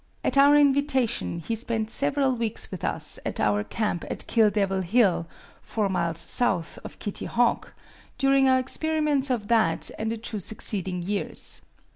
At 0.23 0.35
our 0.35 0.57
invitation, 0.57 1.37
he 1.37 1.53
spent 1.53 1.91
several 1.91 2.35
weeks 2.35 2.71
with 2.71 2.83
us 2.83 3.19
at 3.23 3.39
our 3.39 3.63
camp 3.63 4.03
at 4.09 4.25
Kill 4.25 4.49
Devil 4.49 4.81
Hill, 4.81 5.27
four 5.61 5.89
miles 5.89 6.17
south 6.17 6.79
of 6.83 6.97
Kitty 6.97 7.25
Hawk, 7.25 7.75
during 8.17 8.49
our 8.49 8.57
experiments 8.57 9.29
of 9.29 9.47
that 9.49 9.91
and 9.99 10.11
the 10.11 10.17
two 10.17 10.39
succeeding 10.39 11.03
years. 11.03 11.61